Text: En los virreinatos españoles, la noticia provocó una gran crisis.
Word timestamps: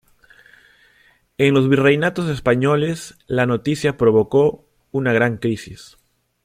En 1.37 1.53
los 1.53 1.69
virreinatos 1.69 2.27
españoles, 2.27 3.19
la 3.27 3.45
noticia 3.45 3.97
provocó 3.97 4.65
una 4.91 5.13
gran 5.13 5.37
crisis. 5.37 5.99